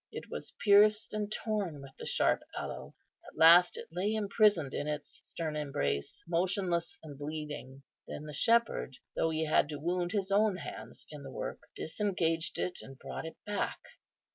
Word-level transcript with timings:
It 0.11 0.31
was 0.31 0.55
pierced 0.65 1.13
and 1.13 1.31
torn 1.31 1.79
with 1.79 1.91
the 1.99 2.07
sharp 2.07 2.41
aloe; 2.57 2.95
at 3.23 3.37
last 3.37 3.77
it 3.77 3.87
lay 3.91 4.15
imprisoned 4.15 4.73
in 4.73 4.87
its 4.87 5.19
stern 5.21 5.55
embrace, 5.55 6.23
motionless 6.27 6.97
and 7.03 7.19
bleeding. 7.19 7.83
Then 8.07 8.23
the 8.23 8.33
Shepherd, 8.33 8.97
though 9.15 9.29
He 9.29 9.45
had 9.45 9.69
to 9.69 9.79
wound 9.79 10.11
His 10.13 10.31
own 10.31 10.57
hands 10.57 11.05
in 11.11 11.21
the 11.21 11.29
work, 11.29 11.59
disengaged 11.75 12.57
it, 12.57 12.79
and 12.81 12.97
brought 12.97 13.25
it 13.27 13.37
back. 13.45 13.77